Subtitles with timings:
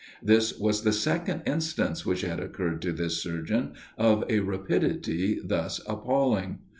[0.23, 5.79] This was the second instance which had occurred to this surgeon of a rapidity thus
[5.85, 6.57] appalling.